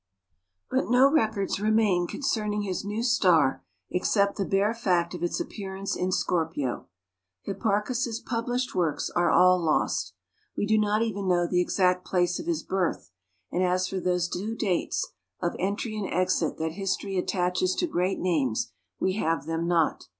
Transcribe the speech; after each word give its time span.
But 0.71 0.89
no 0.89 1.11
records 1.11 1.59
remain 1.59 2.07
concerning 2.07 2.63
his 2.63 2.83
new 2.83 3.03
star 3.03 3.63
except 3.91 4.35
the 4.35 4.45
bare 4.45 4.73
fact 4.73 5.13
of 5.13 5.21
its 5.21 5.39
appearance 5.39 5.95
in 5.95 6.11
Scorpio. 6.11 6.87
Hipparchus's 7.43 8.19
published 8.19 8.73
works 8.73 9.11
are 9.15 9.29
all 9.29 9.59
lost. 9.63 10.13
We 10.57 10.65
do 10.65 10.79
not 10.79 11.03
even 11.03 11.27
know 11.27 11.45
the 11.45 11.61
exact 11.61 12.03
place 12.03 12.39
of 12.39 12.47
his 12.47 12.63
birth, 12.63 13.11
and 13.51 13.61
as 13.63 13.87
for 13.87 13.99
those 13.99 14.27
two 14.27 14.55
dates 14.55 15.07
of 15.39 15.55
entry 15.59 15.95
and 15.95 16.11
exit 16.11 16.57
that 16.57 16.71
history 16.71 17.15
attaches 17.15 17.75
to 17.75 17.85
great 17.85 18.17
names 18.17 18.71
we 18.99 19.13
have 19.17 19.45
them 19.45 19.67
not. 19.67 20.05